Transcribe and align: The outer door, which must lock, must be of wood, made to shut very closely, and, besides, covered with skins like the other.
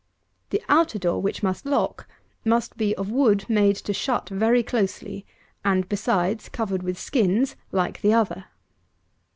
The 0.49 0.63
outer 0.67 0.97
door, 0.97 1.21
which 1.21 1.43
must 1.43 1.63
lock, 1.63 2.07
must 2.43 2.75
be 2.75 2.95
of 2.95 3.11
wood, 3.11 3.45
made 3.47 3.75
to 3.75 3.93
shut 3.93 4.29
very 4.29 4.63
closely, 4.63 5.27
and, 5.63 5.87
besides, 5.87 6.49
covered 6.49 6.81
with 6.81 6.97
skins 6.97 7.55
like 7.71 8.01
the 8.01 8.13
other. 8.15 8.45